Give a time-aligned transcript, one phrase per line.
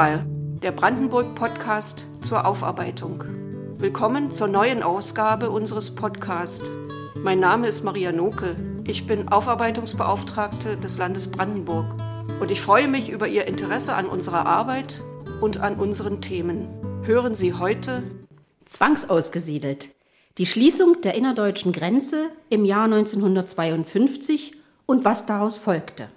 [0.00, 0.24] Tonfall,
[0.62, 3.22] der Brandenburg-Podcast zur Aufarbeitung.
[3.76, 6.70] Willkommen zur neuen Ausgabe unseres Podcasts.
[7.16, 8.56] Mein Name ist Maria Noke.
[8.86, 11.84] Ich bin Aufarbeitungsbeauftragte des Landes Brandenburg
[12.40, 15.04] und ich freue mich über Ihr Interesse an unserer Arbeit
[15.42, 16.68] und an unseren Themen.
[17.02, 18.02] Hören Sie heute
[18.64, 19.90] Zwangsausgesiedelt.
[20.38, 24.54] Die Schließung der innerdeutschen Grenze im Jahr 1952
[24.86, 26.08] und was daraus folgte.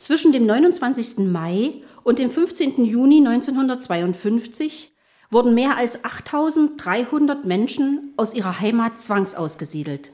[0.00, 1.18] Zwischen dem 29.
[1.30, 2.86] Mai und dem 15.
[2.86, 4.92] Juni 1952
[5.30, 10.12] wurden mehr als 8300 Menschen aus ihrer Heimat zwangsausgesiedelt.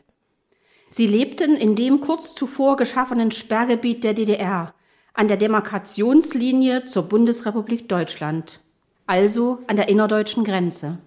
[0.91, 4.75] Sie lebten in dem kurz zuvor geschaffenen Sperrgebiet der DDR
[5.15, 8.59] an der Demarkationslinie zur Bundesrepublik Deutschland,
[9.07, 10.99] also an der innerdeutschen Grenze.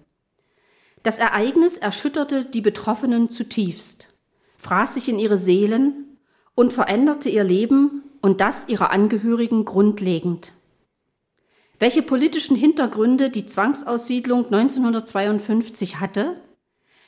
[1.02, 4.08] Das Ereignis erschütterte die Betroffenen zutiefst,
[4.56, 6.16] fraß sich in ihre Seelen
[6.54, 10.52] und veränderte ihr Leben und das ihrer Angehörigen grundlegend.
[11.78, 16.36] Welche politischen Hintergründe die Zwangsaussiedlung 1952 hatte,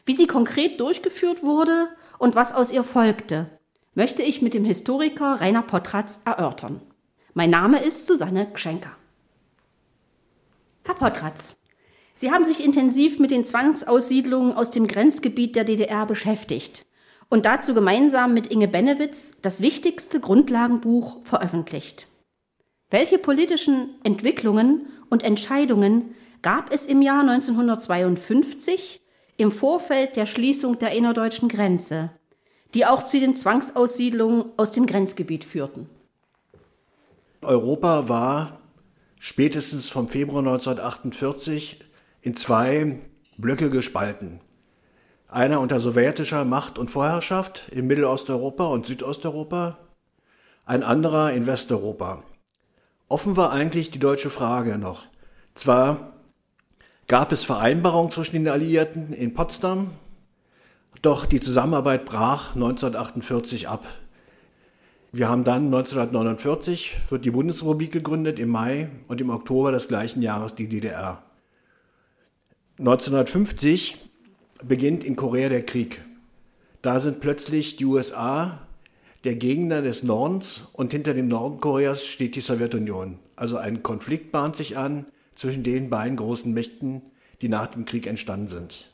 [0.07, 1.89] wie sie konkret durchgeführt wurde
[2.19, 3.51] und was aus ihr folgte,
[3.95, 6.81] möchte ich mit dem Historiker Rainer Potratz erörtern.
[7.35, 8.93] Mein Name ist Susanne Gschenker.
[10.85, 11.57] Herr Potratz,
[12.15, 16.87] Sie haben sich intensiv mit den Zwangsaussiedlungen aus dem Grenzgebiet der DDR beschäftigt
[17.33, 22.07] und dazu gemeinsam mit Inge Benewitz das wichtigste Grundlagenbuch veröffentlicht.
[22.91, 29.01] Welche politischen Entwicklungen und Entscheidungen gab es im Jahr 1952
[29.39, 32.11] im Vorfeld der Schließung der innerdeutschen Grenze,
[32.75, 35.89] die auch zu den Zwangsaussiedlungen aus dem Grenzgebiet führten?
[37.41, 38.59] Europa war
[39.19, 41.81] spätestens vom Februar 1948
[42.21, 42.99] in zwei
[43.39, 44.41] Blöcke gespalten.
[45.33, 49.79] Einer unter sowjetischer Macht und Vorherrschaft in Mittelosteuropa und Südosteuropa,
[50.67, 52.23] ein anderer in Westeuropa.
[53.09, 55.07] Offen war eigentlich die deutsche Frage noch.
[55.55, 56.13] Zwar
[57.09, 59.93] gab es Vereinbarungen zwischen den Alliierten in Potsdam,
[61.01, 63.87] doch die Zusammenarbeit brach 1948 ab.
[65.13, 70.21] Wir haben dann 1949 wird die Bundesrepublik gegründet im Mai und im Oktober des gleichen
[70.21, 71.23] Jahres die DDR.
[72.79, 74.12] 1950
[74.67, 76.03] beginnt in Korea der Krieg.
[76.83, 78.67] Da sind plötzlich die USA
[79.25, 83.19] der Gegner des Nordens und hinter dem Norden Koreas steht die Sowjetunion.
[83.37, 85.07] Also ein Konflikt bahnt sich an
[85.37, 87.03] zwischen den beiden großen Mächten,
[87.41, 88.91] die nach dem Krieg entstanden sind.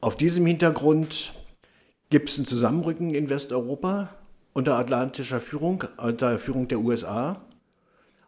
[0.00, 1.32] Auf diesem Hintergrund
[2.10, 4.10] gibt es ein Zusammenrücken in Westeuropa
[4.52, 7.42] unter atlantischer Führung, unter Führung der USA.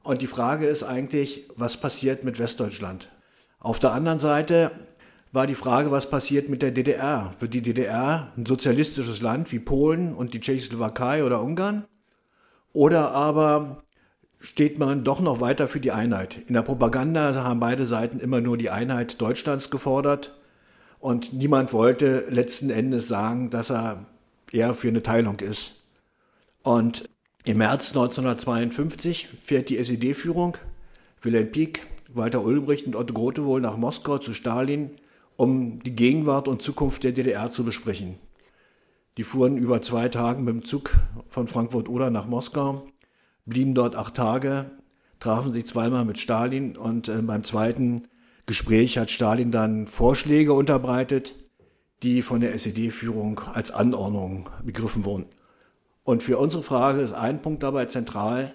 [0.03, 3.09] Und die Frage ist eigentlich, was passiert mit Westdeutschland?
[3.61, 4.71] Auf der anderen Seite
[5.33, 7.33] war die Frage, was passiert mit der DDR?
[7.41, 11.85] Wird die DDR ein sozialistisches Land wie Polen und die Tschechoslowakei oder Ungarn?
[12.73, 13.83] Oder aber
[14.39, 16.39] steht man doch noch weiter für die Einheit?
[16.47, 20.39] In der Propaganda haben beide Seiten immer nur die Einheit Deutschlands gefordert
[20.99, 24.07] und niemand wollte letzten Endes sagen, dass er
[24.51, 25.75] eher für eine Teilung ist.
[26.63, 27.09] Und
[27.45, 30.57] im März 1952 fährt die SED-Führung,
[31.23, 34.91] Wilhelm Pieck, Walter Ulbricht und Otto Grote wohl nach Moskau zu Stalin
[35.39, 38.17] um die Gegenwart und Zukunft der DDR zu besprechen.
[39.17, 42.85] Die fuhren über zwei Tage mit dem Zug von Frankfurt-Oder nach Moskau,
[43.47, 44.73] blieben dort acht Tage,
[45.21, 48.09] trafen sich zweimal mit Stalin und äh, beim zweiten
[48.47, 51.37] Gespräch hat Stalin dann Vorschläge unterbreitet,
[52.03, 55.27] die von der SED-Führung als Anordnung begriffen wurden.
[56.03, 58.55] Und für unsere Frage ist ein Punkt dabei zentral,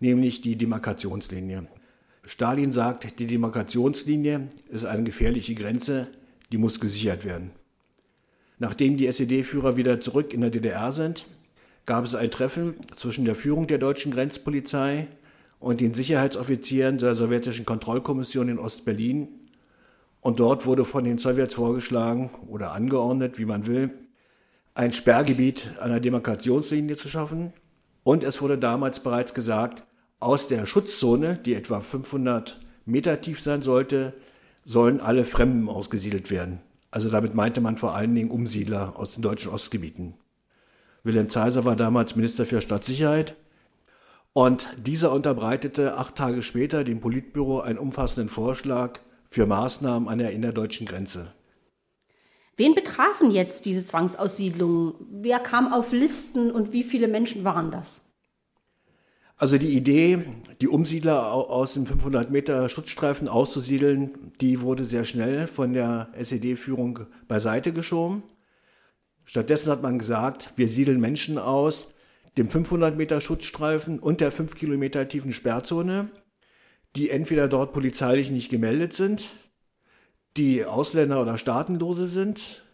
[0.00, 1.66] nämlich die Demarkationslinie.
[2.26, 6.08] Stalin sagt, die Demarkationslinie ist eine gefährliche Grenze,
[6.52, 7.50] die muss gesichert werden.
[8.58, 11.26] Nachdem die SED-Führer wieder zurück in der DDR sind,
[11.86, 15.08] gab es ein Treffen zwischen der Führung der deutschen Grenzpolizei
[15.60, 19.28] und den Sicherheitsoffizieren der sowjetischen Kontrollkommission in Ostberlin.
[20.20, 23.90] Und dort wurde von den Sowjets vorgeschlagen oder angeordnet, wie man will,
[24.74, 27.52] ein Sperrgebiet an der Demarkationslinie zu schaffen.
[28.02, 29.84] Und es wurde damals bereits gesagt,
[30.20, 34.14] aus der Schutzzone, die etwa 500 Meter tief sein sollte,
[34.64, 36.60] sollen alle Fremden ausgesiedelt werden.
[36.90, 40.14] Also damit meinte man vor allen Dingen Umsiedler aus den deutschen Ostgebieten.
[41.02, 43.34] Wilhelm Zeiser war damals Minister für Stadtsicherheit
[44.32, 49.00] und dieser unterbreitete acht Tage später dem Politbüro einen umfassenden Vorschlag
[49.30, 51.32] für Maßnahmen an der innerdeutschen Grenze.
[52.56, 54.94] Wen betrafen jetzt diese Zwangsaussiedlungen?
[55.10, 58.03] Wer kam auf Listen und wie viele Menschen waren das?
[59.36, 60.24] Also die Idee,
[60.60, 67.00] die Umsiedler aus dem 500 Meter Schutzstreifen auszusiedeln, die wurde sehr schnell von der SED-Führung
[67.26, 68.22] beiseite geschoben.
[69.24, 71.94] Stattdessen hat man gesagt, wir siedeln Menschen aus,
[72.38, 76.10] dem 500 Meter Schutzstreifen und der 5 Kilometer tiefen Sperrzone,
[76.94, 79.30] die entweder dort polizeilich nicht gemeldet sind,
[80.36, 82.64] die Ausländer oder Staatenlose sind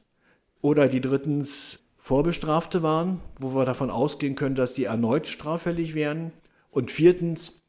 [0.61, 6.33] oder die drittens Vorbestrafte waren, wo wir davon ausgehen können, dass die erneut straffällig wären
[6.71, 7.63] und viertens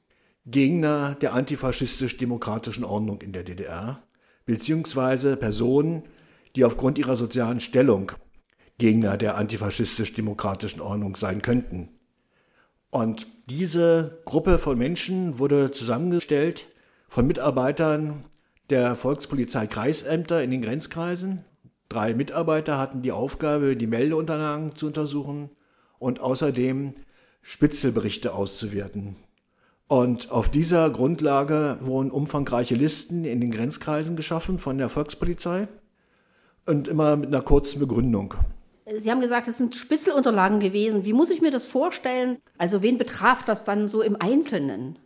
[0.46, 4.02] Gegner der antifaschistisch-demokratischen Ordnung in der DDR,
[4.46, 6.04] beziehungsweise Personen,
[6.56, 8.12] die aufgrund ihrer sozialen Stellung
[8.78, 11.90] Gegner der antifaschistisch-demokratischen Ordnung sein könnten.
[12.90, 16.68] Und diese Gruppe von Menschen wurde zusammengestellt
[17.08, 18.26] von Mitarbeitern
[18.70, 21.46] der Volkspolizei Kreisämter in den Grenzkreisen.
[21.90, 25.50] Drei Mitarbeiter hatten die Aufgabe, die Meldeunterlagen zu untersuchen
[26.00, 26.94] und außerdem
[27.42, 29.16] Spitzelberichte auszuwerten.
[29.88, 35.68] Und auf dieser Grundlage wurden umfangreiche Listen in den Grenzkreisen geschaffen von der Volkspolizei
[36.66, 38.36] und immer mit einer kurzen Begründung.
[38.98, 41.06] Sie haben gesagt, es sind Spitzelunterlagen gewesen.
[41.06, 42.38] Wie muss ich mir das vorstellen?
[42.58, 44.98] Also wen betraf das dann so im Einzelnen?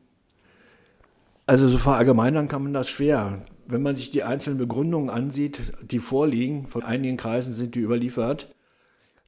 [1.47, 3.41] Also so verallgemeinern kann man das schwer.
[3.67, 8.53] Wenn man sich die einzelnen Begründungen ansieht, die vorliegen, von einigen Kreisen sind die überliefert,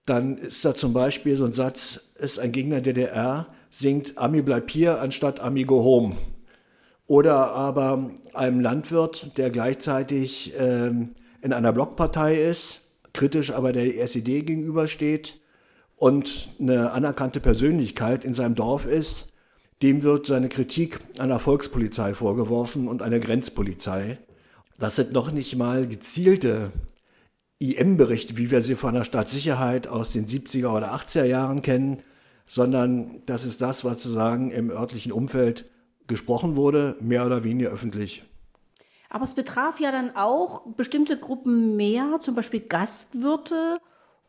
[0.08, 4.42] dann ist da zum Beispiel so ein Satz, ist ein Gegner der DDR, singt Ami
[4.42, 6.16] bleib hier anstatt Ami go home.
[7.08, 11.12] Oder aber einem Landwirt, der gleichzeitig ähm,
[11.42, 12.82] in einer Blockpartei ist,
[13.14, 15.40] kritisch aber der SED gegenübersteht
[15.98, 19.34] und eine anerkannte Persönlichkeit in seinem Dorf ist,
[19.82, 24.20] dem wird seine Kritik einer Volkspolizei vorgeworfen und einer Grenzpolizei.
[24.80, 26.72] Das sind noch nicht mal gezielte
[27.60, 32.04] IM-Berichte, wie wir sie von der Stadtsicherheit aus den 70er oder 80er Jahren kennen,
[32.46, 35.66] sondern das ist das, was sozusagen im örtlichen Umfeld
[36.08, 38.24] gesprochen wurde, mehr oder weniger öffentlich.
[39.10, 43.78] Aber es betraf ja dann auch bestimmte Gruppen mehr, zum Beispiel Gastwirte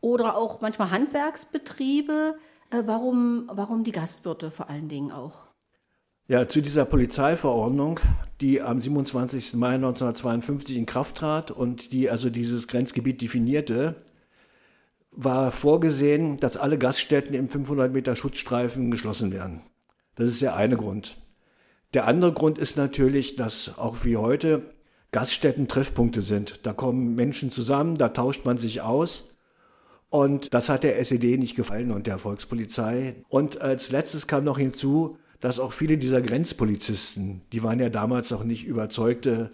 [0.01, 2.35] oder auch manchmal Handwerksbetriebe.
[2.71, 5.48] Äh, warum, warum die Gastwirte vor allen Dingen auch?
[6.29, 7.99] Ja, zu dieser Polizeiverordnung,
[8.39, 9.55] die am 27.
[9.55, 13.95] Mai 1952 in Kraft trat und die also dieses Grenzgebiet definierte,
[15.09, 19.61] war vorgesehen, dass alle Gaststätten im 500 Meter Schutzstreifen geschlossen werden.
[20.13, 21.17] Das ist der eine Grund.
[21.95, 24.61] Der andere Grund ist natürlich, dass auch wie heute
[25.09, 26.59] Gaststätten Treffpunkte sind.
[26.61, 29.35] Da kommen Menschen zusammen, da tauscht man sich aus.
[30.11, 33.15] Und das hat der SED nicht gefallen und der Volkspolizei.
[33.29, 38.29] Und als letztes kam noch hinzu, dass auch viele dieser Grenzpolizisten, die waren ja damals
[38.29, 39.51] noch nicht überzeugte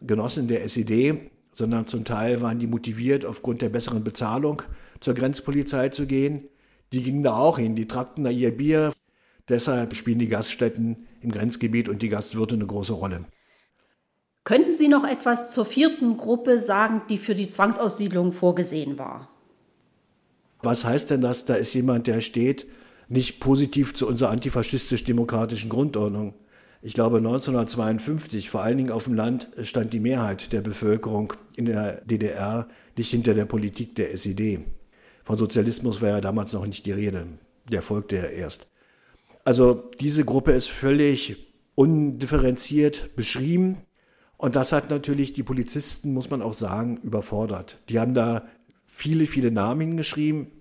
[0.00, 4.62] Genossen der SED, sondern zum Teil waren die motiviert, aufgrund der besseren Bezahlung
[5.00, 6.44] zur Grenzpolizei zu gehen.
[6.92, 8.92] Die gingen da auch hin, die trackten da ihr Bier.
[9.48, 13.24] Deshalb spielen die Gaststätten im Grenzgebiet und die Gastwirte eine große Rolle.
[14.44, 19.28] Könnten Sie noch etwas zur vierten Gruppe sagen, die für die Zwangsaussiedlung vorgesehen war?
[20.62, 21.44] Was heißt denn das?
[21.44, 22.66] Da ist jemand, der steht
[23.10, 26.34] nicht positiv zu unserer antifaschistisch-demokratischen Grundordnung.
[26.80, 31.66] Ich glaube, 1952, vor allen Dingen auf dem Land, stand die Mehrheit der Bevölkerung in
[31.66, 34.60] der DDR nicht hinter der Politik der SED.
[35.24, 37.26] Von Sozialismus war ja damals noch nicht die Rede.
[37.68, 38.68] Der folgte ja erst.
[39.44, 43.78] Also diese Gruppe ist völlig undifferenziert beschrieben.
[44.36, 47.78] Und das hat natürlich die Polizisten, muss man auch sagen, überfordert.
[47.88, 48.46] Die haben da
[48.86, 50.59] viele, viele Namen hingeschrieben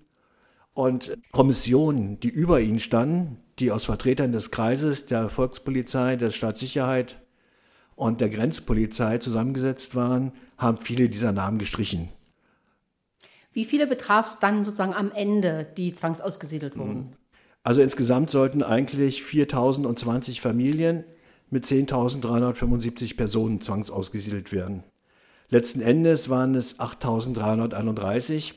[0.74, 7.22] und Kommissionen, die über ihnen standen, die aus Vertretern des Kreises, der Volkspolizei, der Staatssicherheit
[7.96, 12.10] und der Grenzpolizei zusammengesetzt waren, haben viele dieser Namen gestrichen.
[13.52, 17.16] Wie viele betraf es dann sozusagen am Ende, die zwangsausgesiedelt wurden?
[17.64, 21.04] Also insgesamt sollten eigentlich 4020 Familien
[21.50, 24.84] mit 10.375 Personen zwangsausgesiedelt werden.
[25.50, 28.54] Letzten Endes waren es 8.331,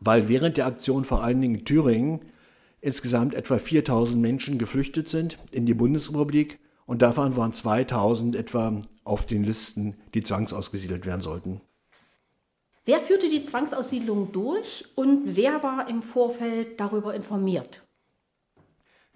[0.00, 2.20] weil während der Aktion vor allen Dingen in Thüringen
[2.80, 9.26] insgesamt etwa 4.000 Menschen geflüchtet sind in die Bundesrepublik und davon waren 2.000 etwa auf
[9.26, 11.60] den Listen, die zwangsausgesiedelt werden sollten.
[12.84, 17.82] Wer führte die Zwangsaussiedlung durch und wer war im Vorfeld darüber informiert?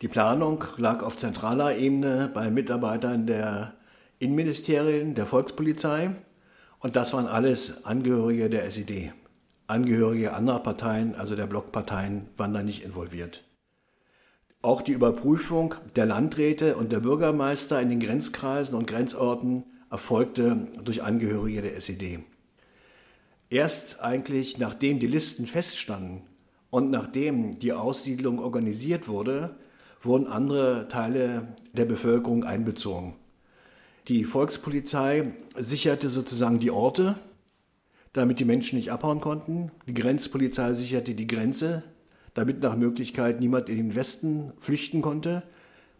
[0.02, 3.74] Die Planung lag auf zentraler Ebene bei Mitarbeitern der
[4.18, 6.10] Innenministerien, der Volkspolizei
[6.80, 9.12] und das waren alles Angehörige der SED.
[9.70, 13.44] Angehörige anderer Parteien, also der Blockparteien, waren da nicht involviert.
[14.62, 21.02] Auch die Überprüfung der Landräte und der Bürgermeister in den Grenzkreisen und Grenzorten erfolgte durch
[21.02, 22.20] Angehörige der SED.
[23.48, 26.22] Erst eigentlich nachdem die Listen feststanden
[26.68, 29.56] und nachdem die Aussiedlung organisiert wurde,
[30.02, 33.16] wurden andere Teile der Bevölkerung einbezogen.
[34.08, 37.16] Die Volkspolizei sicherte sozusagen die Orte,
[38.12, 39.70] damit die Menschen nicht abhauen konnten.
[39.86, 41.82] Die Grenzpolizei sicherte die Grenze,
[42.34, 45.42] damit nach Möglichkeit niemand in den Westen flüchten konnte,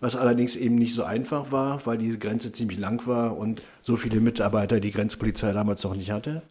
[0.01, 3.97] was allerdings eben nicht so einfach war, weil diese Grenze ziemlich lang war und so
[3.97, 6.43] viele Mitarbeiter die Grenzpolizei damals noch nicht hatte.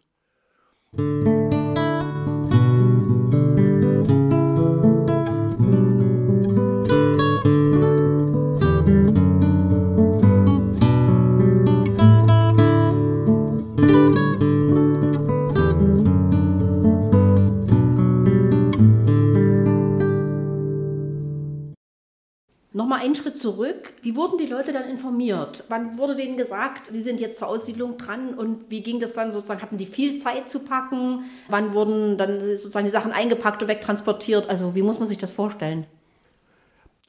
[23.00, 23.94] Einen Schritt zurück.
[24.02, 25.64] Wie wurden die Leute dann informiert?
[25.70, 29.34] Wann wurde denen gesagt, sie sind jetzt zur Aussiedlung dran und wie ging das dann
[29.34, 29.62] sozusagen?
[29.62, 31.24] Hatten die viel Zeit zu packen?
[31.48, 34.50] Wann wurden dann sozusagen die Sachen eingepackt und wegtransportiert?
[34.50, 35.86] Also wie muss man sich das vorstellen?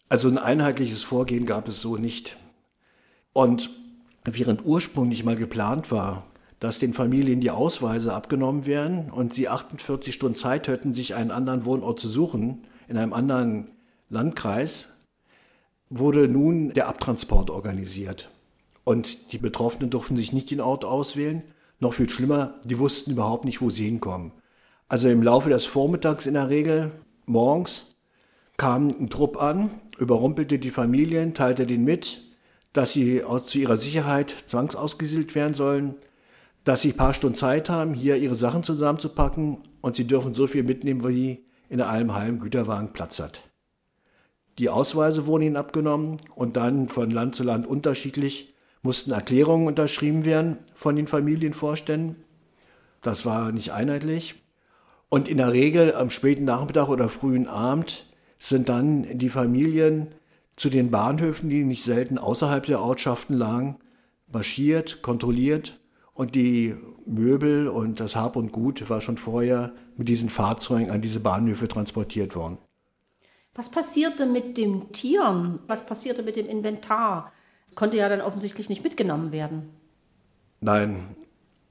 [0.08, 2.36] Also ein einheitliches Vorgehen gab es so nicht.
[3.32, 3.70] Und
[4.24, 6.24] während ursprünglich mal geplant war,
[6.58, 11.30] dass den Familien die Ausweise abgenommen werden und sie 48 Stunden Zeit hätten, sich einen
[11.30, 13.70] anderen Wohnort zu suchen, in einem anderen
[14.10, 14.88] Landkreis,
[15.90, 18.30] wurde nun der Abtransport organisiert.
[18.84, 21.42] Und die Betroffenen durften sich nicht den Ort auswählen.
[21.80, 24.32] Noch viel schlimmer, die wussten überhaupt nicht, wo sie hinkommen.
[24.88, 26.90] Also im Laufe des Vormittags in der Regel,
[27.26, 27.96] morgens,
[28.56, 32.22] kam ein Trupp an, überrumpelte die Familien, teilte denen mit,
[32.72, 35.94] dass sie zu ihrer Sicherheit zwangsausgesiedelt werden sollen,
[36.64, 40.46] dass sie ein paar Stunden Zeit haben, hier ihre Sachen zusammenzupacken und sie dürfen so
[40.46, 43.49] viel mitnehmen, wie in einem halben Güterwagen Platz hat.
[44.60, 48.52] Die Ausweise wurden ihnen abgenommen und dann von Land zu Land unterschiedlich
[48.82, 52.16] mussten Erklärungen unterschrieben werden von den Familienvorständen.
[53.00, 54.34] Das war nicht einheitlich.
[55.08, 58.04] Und in der Regel am späten Nachmittag oder frühen Abend
[58.38, 60.08] sind dann die Familien
[60.56, 63.78] zu den Bahnhöfen, die nicht selten außerhalb der Ortschaften lagen,
[64.30, 65.80] marschiert, kontrolliert
[66.12, 66.76] und die
[67.06, 71.66] Möbel und das Hab und Gut war schon vorher mit diesen Fahrzeugen an diese Bahnhöfe
[71.66, 72.58] transportiert worden.
[73.60, 75.58] Was passierte mit den Tieren?
[75.66, 77.30] Was passierte mit dem Inventar?
[77.74, 79.68] Konnte ja dann offensichtlich nicht mitgenommen werden.
[80.62, 81.14] Nein,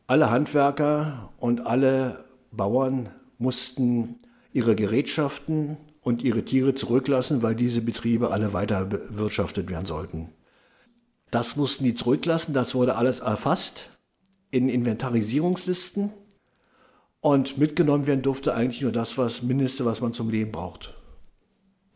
[0.05, 4.19] alle Handwerker und alle Bauern mussten
[4.53, 10.29] ihre Gerätschaften und ihre Tiere zurücklassen, weil diese Betriebe alle weiter bewirtschaftet werden sollten.
[11.31, 13.89] Das mussten die zurücklassen, das wurde alles erfasst
[14.51, 16.11] in Inventarisierungslisten
[17.19, 20.93] und mitgenommen werden durfte eigentlich nur das, was Mindeste, was man zum Leben braucht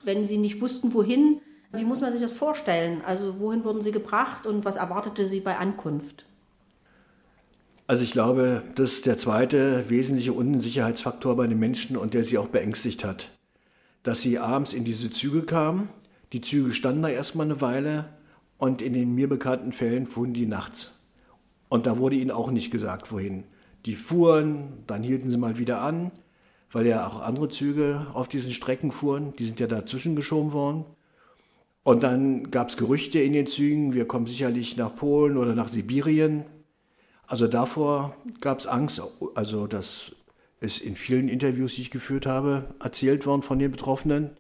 [0.03, 1.41] wenn sie nicht wussten, wohin.
[1.72, 3.01] Wie muss man sich das vorstellen?
[3.05, 6.25] Also wohin wurden sie gebracht und was erwartete sie bei Ankunft?
[7.88, 12.38] Also ich glaube, das ist der zweite wesentliche Unsicherheitsfaktor bei den Menschen und der sie
[12.38, 13.29] auch beängstigt hat.
[14.03, 15.89] Dass sie abends in diese Züge kamen,
[16.31, 18.05] die Züge standen da erstmal eine Weile
[18.57, 21.00] und in den mir bekannten Fällen fuhren die nachts.
[21.69, 23.43] Und da wurde ihnen auch nicht gesagt, wohin.
[23.86, 26.12] Die fuhren, dann hielten sie mal wieder an,
[26.73, 29.33] weil ja auch andere Züge auf diesen Strecken fuhren.
[29.37, 30.85] Die sind ja dazwischen geschoben worden.
[31.83, 35.67] Und dann gab es Gerüchte in den Zügen, wir kommen sicherlich nach Polen oder nach
[35.67, 36.45] Sibirien.
[37.27, 39.01] Also davor gab es Angst.
[39.35, 40.13] Also das
[40.61, 44.31] ist in vielen Interviews, die ich geführt habe, erzählt worden von den Betroffenen,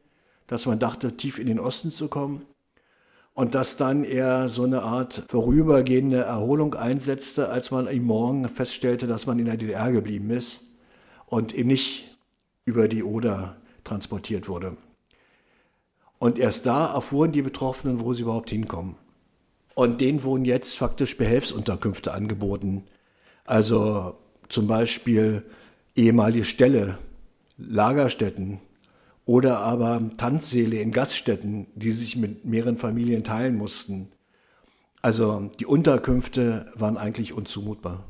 [0.47, 2.45] dass man dachte, tief in den Osten zu kommen.
[3.35, 9.07] Und dass dann eher so eine Art vorübergehende Erholung einsetzte, als man im Morgen feststellte,
[9.07, 10.61] dass man in der DDR geblieben ist
[11.25, 12.12] und eben nicht
[12.65, 14.77] über die Oder transportiert wurde.
[16.19, 18.95] Und erst da erfuhren die Betroffenen, wo sie überhaupt hinkommen.
[19.75, 22.85] Und denen wurden jetzt faktisch Behelfsunterkünfte angeboten.
[23.43, 24.17] Also
[24.47, 25.43] zum Beispiel
[25.95, 26.97] ehemalige Ställe,
[27.57, 28.59] Lagerstätten
[29.25, 34.09] oder aber Tanzsäle in Gaststätten, die sich mit mehreren Familien teilen mussten.
[35.01, 38.05] Also die Unterkünfte waren eigentlich unzumutbar.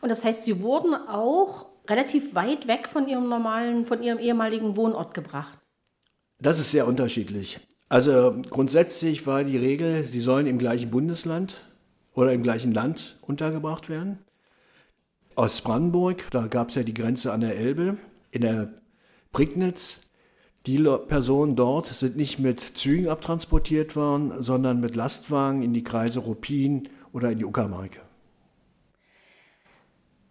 [0.00, 4.76] Und das heißt, sie wurden auch relativ weit weg von ihrem normalen, von ihrem ehemaligen
[4.76, 5.58] Wohnort gebracht?
[6.40, 7.60] Das ist sehr unterschiedlich.
[7.88, 11.58] Also grundsätzlich war die Regel, sie sollen im gleichen Bundesland
[12.14, 14.18] oder im gleichen Land untergebracht werden.
[15.34, 17.98] Aus Brandenburg, da gab es ja die Grenze an der Elbe,
[18.30, 18.72] in der
[19.32, 20.00] Prignitz.
[20.66, 26.20] Die Personen dort sind nicht mit Zügen abtransportiert worden, sondern mit Lastwagen in die Kreise
[26.20, 28.00] Ruppin oder in die Uckermark.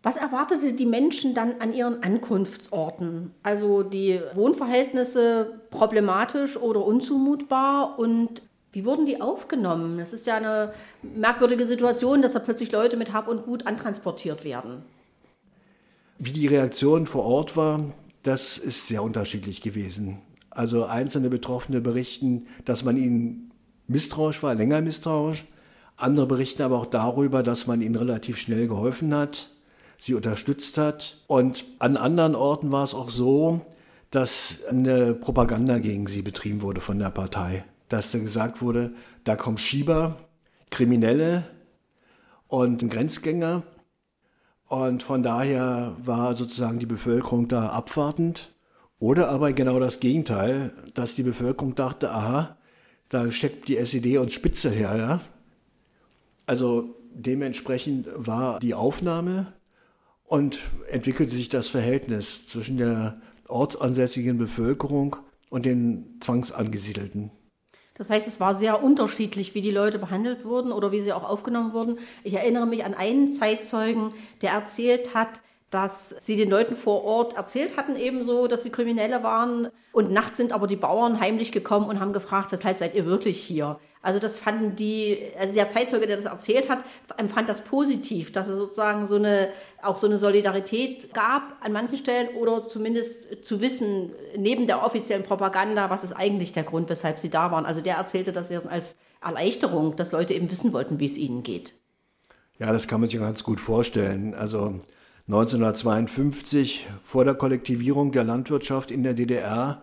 [0.03, 3.31] Was erwartete die Menschen dann an ihren Ankunftsorten?
[3.43, 8.41] Also die Wohnverhältnisse problematisch oder unzumutbar und
[8.71, 9.99] wie wurden die aufgenommen?
[9.99, 14.43] Das ist ja eine merkwürdige Situation, dass da plötzlich Leute mit Hab und Gut antransportiert
[14.43, 14.83] werden.
[16.17, 17.81] Wie die Reaktion vor Ort war,
[18.23, 20.19] das ist sehr unterschiedlich gewesen.
[20.49, 23.51] Also einzelne Betroffene berichten, dass man ihnen
[23.87, 25.45] misstrauisch war, länger misstrauisch.
[25.95, 29.51] Andere berichten aber auch darüber, dass man ihnen relativ schnell geholfen hat
[30.01, 31.17] sie unterstützt hat.
[31.27, 33.61] Und an anderen Orten war es auch so,
[34.09, 37.63] dass eine Propaganda gegen sie betrieben wurde von der Partei.
[37.87, 38.91] Dass da gesagt wurde,
[39.23, 40.17] da kommen Schieber,
[40.69, 41.45] Kriminelle
[42.47, 43.63] und Grenzgänger.
[44.67, 48.53] Und von daher war sozusagen die Bevölkerung da abwartend.
[48.99, 52.57] Oder aber genau das Gegenteil, dass die Bevölkerung dachte, aha,
[53.09, 54.95] da steckt die SED uns Spitze her.
[54.95, 55.21] Ja?
[56.45, 59.53] Also dementsprechend war die Aufnahme
[60.31, 63.19] und entwickelte sich das Verhältnis zwischen der
[63.49, 65.17] ortsansässigen Bevölkerung
[65.49, 67.31] und den Zwangsangesiedelten.
[67.95, 71.25] Das heißt, es war sehr unterschiedlich, wie die Leute behandelt wurden oder wie sie auch
[71.25, 71.99] aufgenommen wurden.
[72.23, 77.37] Ich erinnere mich an einen Zeitzeugen, der erzählt hat, dass sie den Leuten vor Ort
[77.37, 79.69] erzählt hatten ebenso, dass sie Kriminelle waren.
[79.93, 83.39] Und nachts sind aber die Bauern heimlich gekommen und haben gefragt, weshalb seid ihr wirklich
[83.41, 83.79] hier?
[84.01, 86.79] Also das fanden die, also der Zeitzeuge, der das erzählt hat,
[87.17, 89.49] empfand das positiv, dass es sozusagen so eine,
[89.81, 95.23] auch so eine Solidarität gab an manchen Stellen oder zumindest zu wissen, neben der offiziellen
[95.23, 97.65] Propaganda, was ist eigentlich der Grund, weshalb sie da waren.
[97.65, 101.73] Also der erzählte das als Erleichterung, dass Leute eben wissen wollten, wie es ihnen geht.
[102.57, 104.33] Ja, das kann man sich ganz gut vorstellen.
[104.33, 104.79] Also
[105.31, 109.81] 1952, vor der Kollektivierung der Landwirtschaft in der DDR,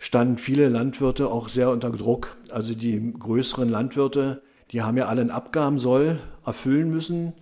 [0.00, 2.36] standen viele Landwirte auch sehr unter Druck.
[2.50, 7.34] Also die größeren Landwirte, die haben ja alle einen Abgabensoll erfüllen müssen.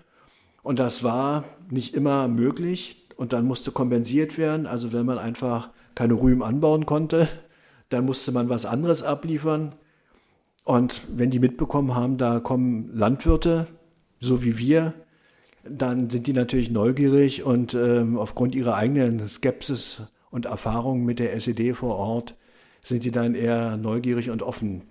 [0.62, 3.08] Und das war nicht immer möglich.
[3.16, 4.66] Und dann musste kompensiert werden.
[4.66, 7.26] Also wenn man einfach keine Rüben anbauen konnte,
[7.88, 9.74] dann musste man was anderes abliefern.
[10.64, 13.66] Und wenn die mitbekommen haben, da kommen Landwirte,
[14.20, 14.92] so wie wir,
[15.70, 21.34] dann sind die natürlich neugierig und ähm, aufgrund ihrer eigenen Skepsis und Erfahrungen mit der
[21.34, 22.36] SED vor Ort
[22.82, 24.82] sind die dann eher neugierig und offen.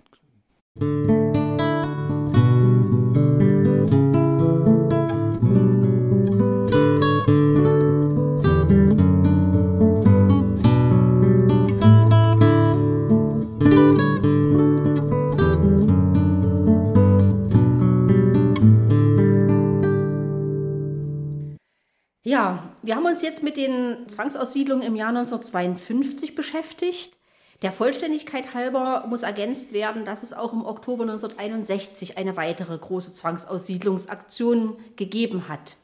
[23.16, 27.16] Uns jetzt mit den Zwangsaussiedlungen im Jahr 1952 beschäftigt.
[27.62, 33.14] Der Vollständigkeit halber muss ergänzt werden, dass es auch im Oktober 1961 eine weitere große
[33.14, 35.76] Zwangsaussiedlungsaktion gegeben hat.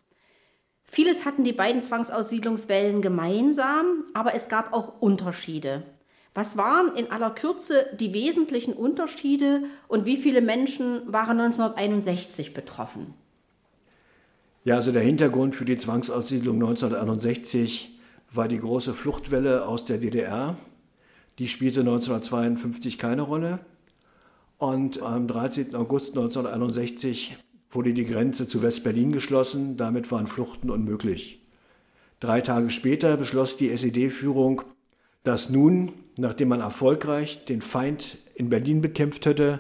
[0.85, 5.85] Vieles hatten die beiden Zwangsaussiedlungswellen gemeinsam, aber es gab auch Unterschiede.
[6.35, 13.15] Was waren in aller Kürze die wesentlichen Unterschiede und wie viele Menschen waren 1961 betroffen?
[14.65, 17.99] Ja, also der Hintergrund für die Zwangsaussiedlung 1961
[18.33, 20.57] war die große Fluchtwelle aus der DDR.
[21.41, 23.59] Die spielte 1952 keine Rolle.
[24.59, 25.75] Und am 13.
[25.75, 27.37] August 1961
[27.73, 29.77] wurde die Grenze zu West-Berlin geschlossen.
[29.77, 31.41] Damit waren Fluchten unmöglich.
[32.21, 34.63] Drei Tage später beschloss die SED-Führung,
[35.25, 39.59] dass nun, nachdem man erfolgreich den Feind in Berlin bekämpft hätte,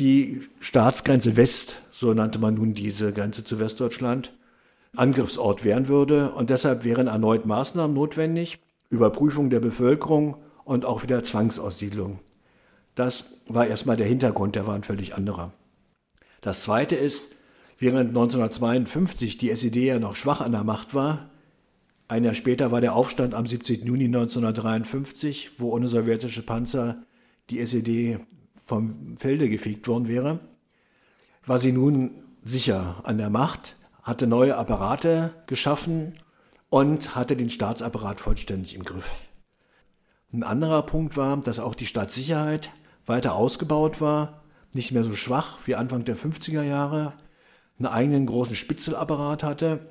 [0.00, 4.32] die Staatsgrenze West so nannte man nun diese Grenze zu Westdeutschland,
[4.96, 6.30] Angriffsort werden würde.
[6.32, 8.58] Und deshalb wären erneut Maßnahmen notwendig,
[8.88, 12.18] Überprüfung der Bevölkerung und auch wieder Zwangsaussiedlung.
[12.94, 15.52] Das war erstmal der Hintergrund, der war ein völlig anderer.
[16.40, 17.36] Das Zweite ist,
[17.78, 21.28] während 1952 die SED ja noch schwach an der Macht war,
[22.08, 23.84] ein Jahr später war der Aufstand am 17.
[23.86, 27.02] Juni 1953, wo ohne sowjetische Panzer
[27.50, 28.20] die SED
[28.64, 30.40] vom Felde gefegt worden wäre,
[31.46, 36.14] war sie nun sicher an der Macht, hatte neue Apparate geschaffen
[36.68, 39.16] und hatte den Staatsapparat vollständig im Griff.
[40.32, 42.70] Ein anderer Punkt war, dass auch die Staatssicherheit
[43.06, 47.14] weiter ausgebaut war, nicht mehr so schwach wie Anfang der 50er Jahre,
[47.78, 49.90] einen eigenen großen Spitzelapparat hatte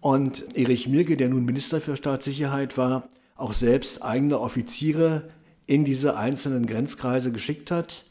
[0.00, 5.30] und Erich Milke, der nun Minister für Staatssicherheit war, auch selbst eigene Offiziere
[5.66, 8.04] in diese einzelnen Grenzkreise geschickt hat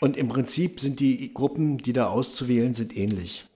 [0.00, 3.46] und im Prinzip sind die Gruppen, die da auszuwählen sind, ähnlich.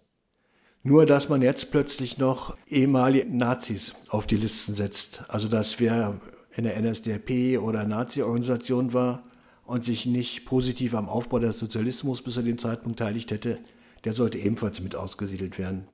[0.83, 5.24] Nur, dass man jetzt plötzlich noch ehemalige Nazis auf die Listen setzt.
[5.28, 6.20] Also, dass wer
[6.54, 9.22] in der NSDAP oder Nazi-Organisation war
[9.64, 13.59] und sich nicht positiv am Aufbau des Sozialismus bis zu dem Zeitpunkt beteiligt hätte,
[14.04, 15.88] der sollte ebenfalls mit ausgesiedelt werden.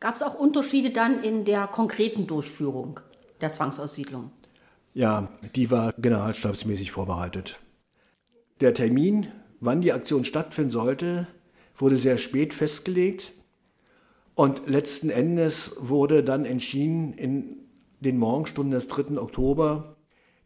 [0.00, 3.00] Gab es auch Unterschiede dann in der konkreten Durchführung
[3.42, 4.30] der Zwangsaussiedlung?
[4.94, 7.60] Ja, die war generalstabsmäßig vorbereitet.
[8.60, 9.28] Der Termin,
[9.60, 11.26] wann die Aktion stattfinden sollte,
[11.76, 13.32] wurde sehr spät festgelegt
[14.34, 17.56] und letzten Endes wurde dann entschieden, in
[18.00, 19.18] den Morgenstunden des 3.
[19.18, 19.96] Oktober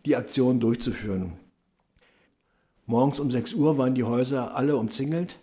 [0.04, 1.34] die Aktion durchzuführen.
[2.86, 5.38] Morgens um 6 Uhr waren die Häuser alle umzingelt.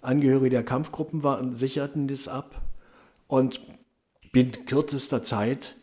[0.00, 2.62] Angehörige der Kampfgruppen waren, sicherten das ab
[3.26, 3.60] und
[4.32, 5.74] binnen kürzester Zeit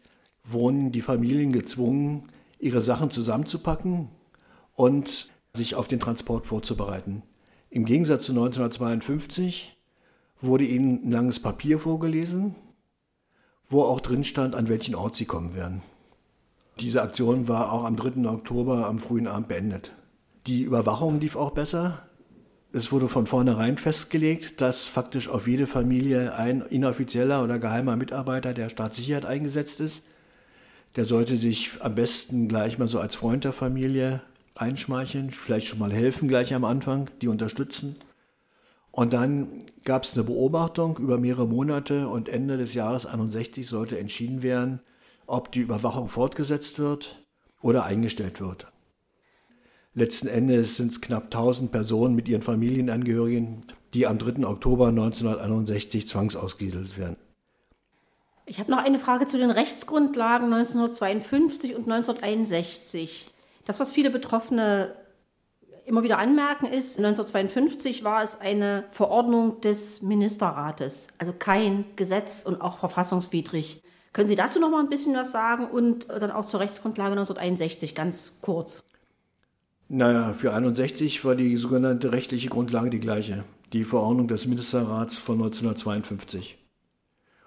[0.43, 4.09] wurden die Familien gezwungen, ihre Sachen zusammenzupacken
[4.75, 7.21] und sich auf den Transport vorzubereiten.
[7.69, 9.77] Im Gegensatz zu 1952
[10.41, 12.55] wurde ihnen ein langes Papier vorgelesen,
[13.69, 15.83] wo auch drin stand, an welchen Ort sie kommen werden.
[16.79, 18.27] Diese Aktion war auch am 3.
[18.27, 19.93] Oktober am frühen Abend beendet.
[20.47, 22.07] Die Überwachung lief auch besser.
[22.71, 28.55] Es wurde von vornherein festgelegt, dass faktisch auf jede Familie ein inoffizieller oder geheimer Mitarbeiter
[28.55, 30.01] der Staatssicherheit eingesetzt ist.
[30.95, 34.23] Der sollte sich am besten gleich mal so als Freund der Familie
[34.55, 37.95] einschmeicheln, vielleicht schon mal helfen gleich am Anfang, die unterstützen.
[38.91, 43.97] Und dann gab es eine Beobachtung über mehrere Monate und Ende des Jahres 61 sollte
[43.97, 44.81] entschieden werden,
[45.25, 47.23] ob die Überwachung fortgesetzt wird
[47.61, 48.67] oder eingestellt wird.
[49.95, 54.45] Letzten Endes sind es knapp 1000 Personen mit ihren Familienangehörigen, die am 3.
[54.45, 57.17] Oktober 1961 zwangsausgesiedelt werden.
[58.45, 63.32] Ich habe noch eine Frage zu den Rechtsgrundlagen 1952 und 1961.
[63.65, 64.95] Das, was viele Betroffene
[65.85, 72.61] immer wieder anmerken, ist, 1952 war es eine Verordnung des Ministerrates, also kein Gesetz und
[72.61, 73.83] auch verfassungswidrig.
[74.13, 77.95] Können Sie dazu noch mal ein bisschen was sagen und dann auch zur Rechtsgrundlage 1961
[77.95, 78.83] ganz kurz?
[79.89, 85.35] Naja, für 61 war die sogenannte rechtliche Grundlage die gleiche, die Verordnung des Ministerrats von
[85.35, 86.57] 1952.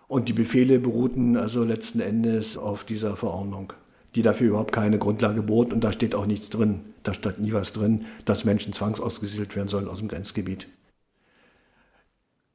[0.08, 3.72] Und die Befehle beruhten also letzten Endes auf dieser Verordnung,
[4.16, 6.80] die dafür überhaupt keine Grundlage bot und da steht auch nichts drin.
[7.02, 10.66] Da stand nie was drin, dass Menschen zwangsausgesiedelt werden sollen aus dem Grenzgebiet.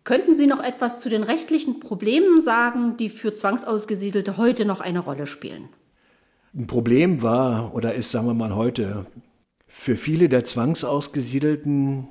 [0.04, 5.00] Könnten Sie noch etwas zu den rechtlichen Problemen sagen, die für Zwangsausgesiedelte heute noch eine
[5.00, 5.70] Rolle spielen?
[6.56, 9.06] Ein Problem war oder ist, sagen wir mal heute,
[9.68, 12.10] für viele der Zwangsausgesiedelten,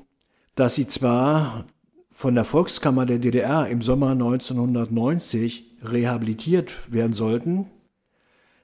[0.55, 1.67] dass sie zwar
[2.13, 7.67] von der Volkskammer der DDR im Sommer 1990 rehabilitiert werden sollten,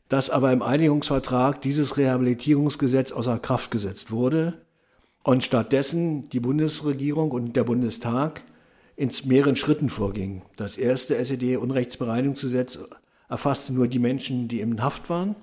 [0.09, 4.55] dass aber im Einigungsvertrag dieses Rehabilitierungsgesetz außer Kraft gesetzt wurde
[5.25, 8.43] und stattdessen die Bundesregierung und der Bundestag
[8.95, 10.43] in mehreren Schritten vorging.
[10.57, 12.79] Das erste SED-Unrechtsbereinigungsgesetz
[13.29, 15.35] erfasste nur die Menschen, die in Haft waren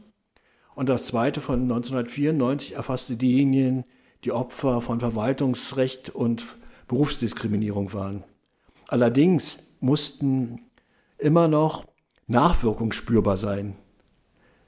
[0.76, 3.86] und das zweite von 1994 erfasste diejenigen,
[4.24, 6.56] die Opfer von Verwaltungsrecht und
[6.88, 8.24] Berufsdiskriminierung waren.
[8.88, 10.62] Allerdings mussten
[11.18, 11.86] immer noch
[12.28, 13.76] Nachwirkungen spürbar sein.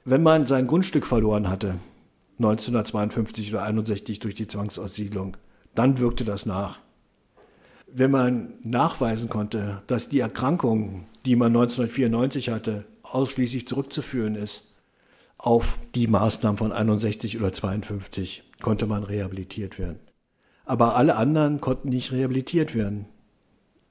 [0.08, 1.80] Wenn man sein Grundstück verloren hatte,
[2.38, 5.36] 1952 oder 61 durch die Zwangsaussiedlung,
[5.74, 6.78] dann wirkte das nach.
[7.88, 14.76] Wenn man nachweisen konnte, dass die Erkrankung, die man 1994 hatte, ausschließlich zurückzuführen ist,
[15.38, 19.98] auf die Maßnahmen von 61 oder 52 konnte man rehabilitiert werden.
[20.64, 23.06] Aber alle anderen konnten nicht rehabilitiert werden.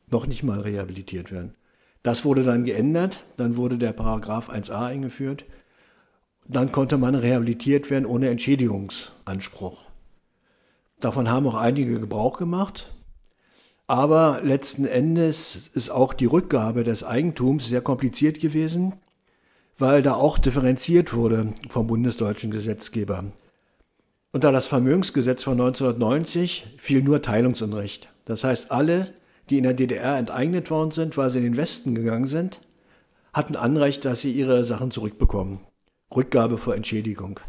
[0.09, 1.55] Noch nicht mal rehabilitiert werden.
[2.03, 5.43] Das wurde dann geändert, dann wurde der Paragraph 1a eingeführt.
[6.47, 9.83] Dann konnte man rehabilitiert werden ohne Entschädigungsanspruch.
[10.99, 12.91] Davon haben auch einige Gebrauch gemacht.
[13.87, 18.93] Aber letzten Endes ist auch die Rückgabe des Eigentums sehr kompliziert gewesen
[19.77, 23.25] weil da auch differenziert wurde vom bundesdeutschen Gesetzgeber.
[24.31, 28.09] Unter das Vermögensgesetz von 1990 fiel nur Teilungsunrecht.
[28.25, 29.13] Das heißt, alle,
[29.49, 32.59] die in der DDR enteignet worden sind, weil sie in den Westen gegangen sind,
[33.33, 35.59] hatten Anrecht, dass sie ihre Sachen zurückbekommen.
[36.15, 37.39] Rückgabe vor Entschädigung.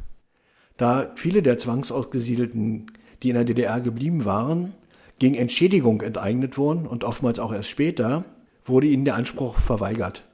[0.77, 2.87] Da viele der Zwangsausgesiedelten,
[3.23, 4.75] die in der DDR geblieben waren,
[5.19, 8.25] gegen Entschädigung enteignet wurden und oftmals auch erst später,
[8.65, 10.25] wurde ihnen der Anspruch verweigert.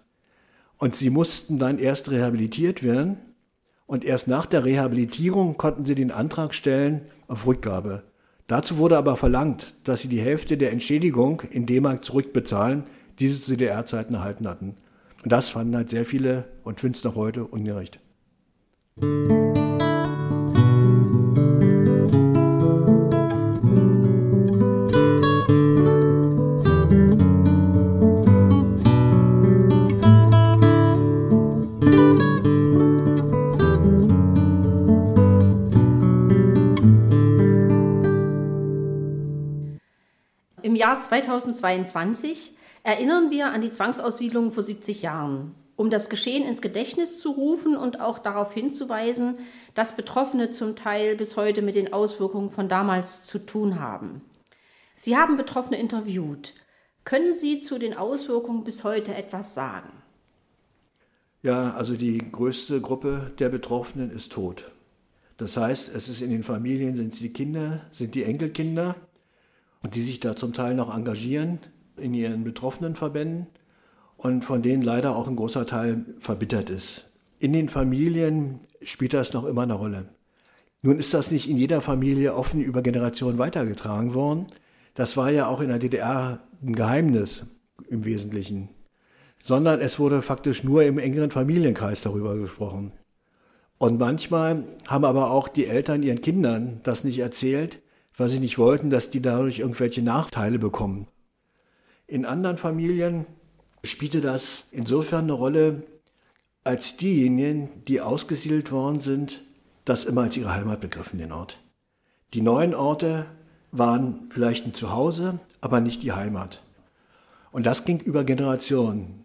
[0.79, 3.18] Und sie mussten dann erst rehabilitiert werden.
[3.87, 8.03] Und erst nach der Rehabilitierung konnten sie den Antrag stellen auf Rückgabe.
[8.49, 12.85] Dazu wurde aber verlangt, dass sie die Hälfte der Entschädigung in D-Mark zurückbezahlen,
[13.21, 14.75] die sie zu DDR-Zeiten erhalten hatten.
[15.23, 18.01] Und das fanden halt sehr viele und finden es noch heute ungerecht.
[40.83, 47.18] Jahr 2022 erinnern wir an die Zwangsaussiedlung vor 70 Jahren, um das Geschehen ins Gedächtnis
[47.18, 49.38] zu rufen und auch darauf hinzuweisen,
[49.75, 54.23] dass Betroffene zum Teil bis heute mit den Auswirkungen von damals zu tun haben.
[54.95, 56.55] Sie haben Betroffene interviewt.
[57.05, 59.90] Können Sie zu den Auswirkungen bis heute etwas sagen?
[61.42, 64.71] Ja, also die größte Gruppe der Betroffenen ist tot.
[65.37, 68.95] Das heißt, es ist in den Familien, sind es die Kinder, sind die Enkelkinder
[69.90, 71.59] die sich da zum Teil noch engagieren
[71.97, 73.47] in ihren betroffenen Verbänden
[74.22, 79.32] und von denen leider auch ein großer Teil verbittert ist in den Familien spielt das
[79.32, 80.06] noch immer eine Rolle.
[80.80, 84.46] Nun ist das nicht in jeder Familie offen über Generationen weitergetragen worden.
[84.94, 87.46] Das war ja auch in der DDR ein Geheimnis
[87.88, 88.68] im Wesentlichen,
[89.42, 92.92] sondern es wurde faktisch nur im engeren Familienkreis darüber gesprochen.
[93.76, 97.82] Und manchmal haben aber auch die Eltern ihren Kindern das nicht erzählt,
[98.16, 101.08] weil sie nicht wollten, dass die dadurch irgendwelche Nachteile bekommen.
[102.06, 103.26] In anderen Familien
[103.85, 105.83] spielte das insofern eine Rolle,
[106.64, 109.42] als diejenigen, die ausgesiedelt worden sind,
[109.85, 111.59] das immer als ihre Heimat begriffen, den Ort.
[112.35, 113.27] Die neuen Orte
[113.73, 116.62] waren vielleicht ein Zuhause, aber nicht die Heimat.
[117.51, 119.25] Und das ging über Generationen.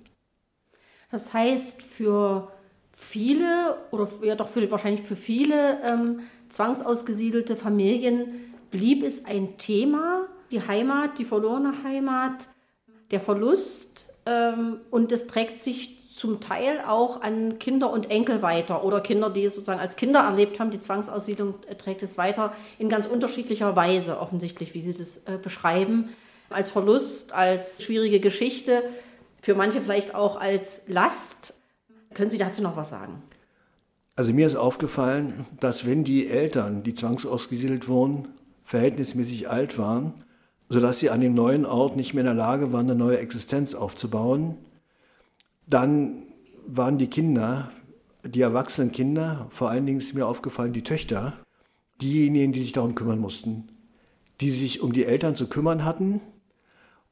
[1.11, 2.51] Das heißt, für
[2.91, 10.27] viele oder ja doch für, wahrscheinlich für viele ähm, zwangsausgesiedelte Familien blieb es ein Thema,
[10.51, 12.47] die Heimat, die verlorene Heimat,
[13.11, 14.06] der Verlust
[14.91, 19.43] und das trägt sich zum Teil auch an Kinder und Enkel weiter oder Kinder, die
[19.43, 20.71] es sozusagen als Kinder erlebt haben.
[20.71, 25.37] Die Zwangsaussiedlung äh, trägt es weiter in ganz unterschiedlicher Weise, offensichtlich, wie Sie das äh,
[25.41, 26.09] beschreiben.
[26.49, 28.83] Als Verlust, als schwierige Geschichte,
[29.41, 31.61] für manche vielleicht auch als Last.
[32.13, 33.21] Können Sie dazu noch was sagen?
[34.15, 38.29] Also mir ist aufgefallen, dass wenn die Eltern, die zwangsausgesiedelt wurden,
[38.63, 40.13] verhältnismäßig alt waren,
[40.69, 43.73] sodass sie an dem neuen Ort nicht mehr in der Lage waren, eine neue Existenz
[43.73, 44.57] aufzubauen,
[45.67, 46.23] dann
[46.65, 47.71] waren die Kinder,
[48.25, 51.33] die erwachsenen Kinder, vor allen Dingen ist mir aufgefallen, die Töchter,
[52.01, 53.69] diejenigen, die sich darum kümmern mussten,
[54.41, 56.21] die sich um die Eltern zu kümmern hatten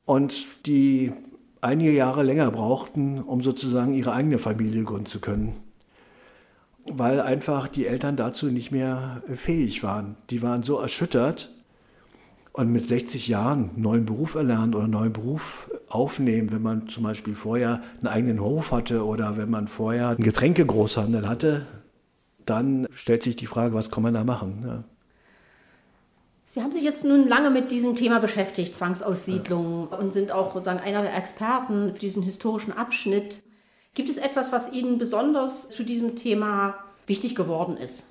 [0.05, 1.13] und die
[1.61, 5.55] einige Jahre länger brauchten, um sozusagen ihre eigene Familie gründen zu können.
[6.85, 10.17] Weil einfach die Eltern dazu nicht mehr fähig waren.
[10.29, 11.49] Die waren so erschüttert
[12.55, 16.87] und mit 60 Jahren einen neuen Beruf erlernen oder einen neuen Beruf aufnehmen, wenn man
[16.87, 21.65] zum Beispiel vorher einen eigenen Hof hatte oder wenn man vorher einen Getränkegroßhandel hatte,
[22.45, 24.63] dann stellt sich die Frage, was kann man da machen?
[24.65, 24.83] Ja.
[26.45, 29.97] Sie haben sich jetzt nun lange mit diesem Thema beschäftigt, Zwangsaussiedlung, ja.
[29.97, 33.43] und sind auch sozusagen einer der Experten für diesen historischen Abschnitt.
[33.95, 38.03] Gibt es etwas, was Ihnen besonders zu diesem Thema wichtig geworden ist?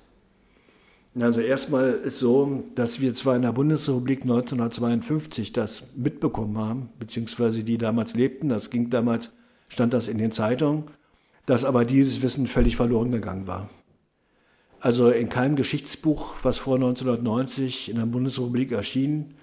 [1.19, 7.63] Also erstmal ist so, dass wir zwar in der Bundesrepublik 1952 das mitbekommen haben, beziehungsweise
[7.63, 9.33] die damals lebten, das ging damals,
[9.69, 10.83] stand das in den Zeitungen,
[11.45, 13.69] dass aber dieses Wissen völlig verloren gegangen war.
[14.81, 19.35] Also in keinem Geschichtsbuch, was vor 1990 in der Bundesrepublik erschien,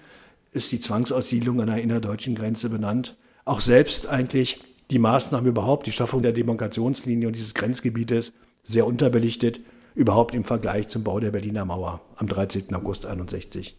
[0.51, 3.17] ist die Zwangsaussiedlung an der innerdeutschen Grenze benannt.
[3.45, 4.59] Auch selbst eigentlich
[4.91, 8.31] die Maßnahmen überhaupt, die Schaffung der Demarkationslinie und dieses Grenzgebietes,
[8.61, 9.59] sehr unterbelichtet
[9.95, 12.73] überhaupt im Vergleich zum Bau der Berliner Mauer am 13.
[12.73, 13.77] August 61.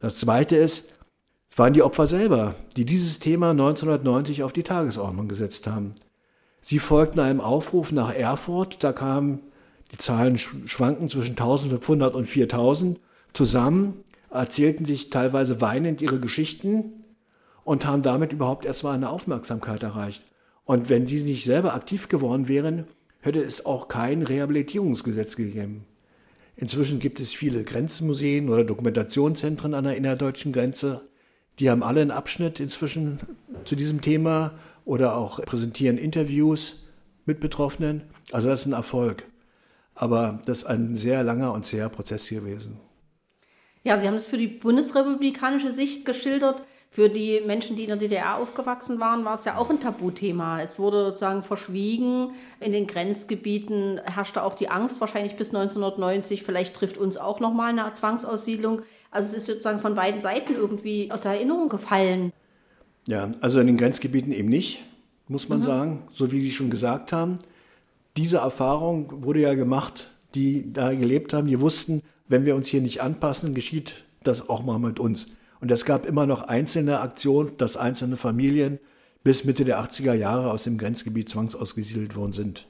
[0.00, 0.92] Das Zweite ist,
[1.56, 5.92] waren die Opfer selber, die dieses Thema 1990 auf die Tagesordnung gesetzt haben.
[6.60, 9.40] Sie folgten einem Aufruf nach Erfurt, da kamen
[9.92, 12.98] die Zahlen schwanken zwischen 1500 und 4000
[13.34, 17.04] zusammen, erzählten sich teilweise weinend ihre Geschichten
[17.64, 20.22] und haben damit überhaupt erstmal eine Aufmerksamkeit erreicht.
[20.64, 22.86] Und wenn sie nicht selber aktiv geworden wären,
[23.22, 25.86] hätte es auch kein Rehabilitierungsgesetz gegeben.
[26.56, 31.08] Inzwischen gibt es viele Grenzmuseen oder Dokumentationszentren an der innerdeutschen Grenze.
[31.58, 33.18] Die haben alle einen Abschnitt inzwischen
[33.64, 34.52] zu diesem Thema
[34.84, 36.88] oder auch präsentieren Interviews
[37.24, 38.02] mit Betroffenen.
[38.32, 39.24] Also das ist ein Erfolg.
[39.94, 42.78] Aber das ist ein sehr langer und zäher Prozess gewesen.
[43.84, 46.62] Ja, Sie haben es für die bundesrepublikanische Sicht geschildert.
[46.94, 50.60] Für die Menschen, die in der DDR aufgewachsen waren, war es ja auch ein Tabuthema.
[50.60, 52.32] Es wurde sozusagen verschwiegen.
[52.60, 57.70] In den Grenzgebieten herrschte auch die Angst, wahrscheinlich bis 1990, vielleicht trifft uns auch nochmal
[57.70, 58.82] eine Zwangsaussiedlung.
[59.10, 62.30] Also es ist sozusagen von beiden Seiten irgendwie aus der Erinnerung gefallen.
[63.06, 64.80] Ja, also in den Grenzgebieten eben nicht,
[65.28, 65.62] muss man mhm.
[65.62, 67.38] sagen, so wie Sie schon gesagt haben.
[68.18, 72.82] Diese Erfahrung wurde ja gemacht, die da gelebt haben, die wussten, wenn wir uns hier
[72.82, 75.28] nicht anpassen, geschieht das auch mal mit uns.
[75.62, 78.80] Und es gab immer noch einzelne Aktionen, dass einzelne Familien
[79.22, 82.66] bis Mitte der 80er Jahre aus dem Grenzgebiet zwangsausgesiedelt worden sind.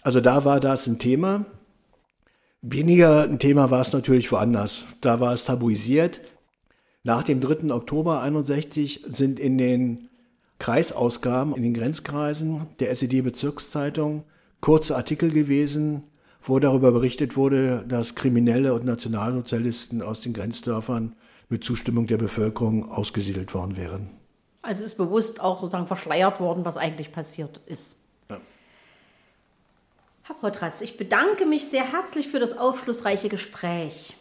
[0.00, 1.44] Also da war das ein Thema.
[2.62, 4.84] Weniger ein Thema war es natürlich woanders.
[5.02, 6.22] Da war es tabuisiert.
[7.04, 7.70] Nach dem 3.
[7.70, 10.08] Oktober 61 sind in den
[10.58, 14.24] Kreisausgaben, in den Grenzkreisen der SED-Bezirkszeitung
[14.62, 16.04] kurze Artikel gewesen,
[16.42, 21.14] wo darüber berichtet wurde, dass Kriminelle und Nationalsozialisten aus den Grenzdörfern
[21.48, 24.10] mit Zustimmung der Bevölkerung ausgesiedelt worden wären.
[24.62, 27.96] Also ist bewusst auch sozusagen verschleiert worden, was eigentlich passiert ist.
[28.28, 28.40] Ja.
[30.22, 34.16] Herr Potratz, ich bedanke mich sehr herzlich für das aufschlussreiche Gespräch.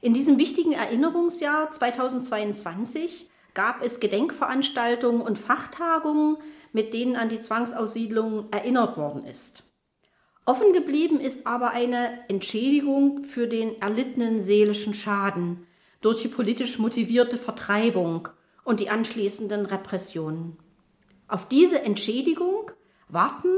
[0.00, 6.36] In diesem wichtigen Erinnerungsjahr 2022 gab es Gedenkveranstaltungen und Fachtagungen,
[6.72, 9.62] mit denen an die Zwangsaussiedlung erinnert worden ist.
[10.44, 15.66] Offen geblieben ist aber eine Entschädigung für den erlittenen seelischen Schaden
[16.04, 18.28] durch die politisch motivierte Vertreibung
[18.62, 20.58] und die anschließenden Repressionen.
[21.28, 22.70] Auf diese Entschädigung
[23.08, 23.48] warten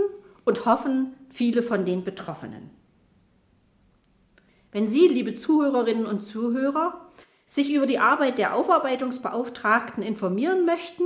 [0.45, 2.71] und hoffen viele von den Betroffenen.
[4.71, 7.11] Wenn Sie, liebe Zuhörerinnen und Zuhörer,
[7.49, 11.03] sich über die Arbeit der Aufarbeitungsbeauftragten informieren möchten,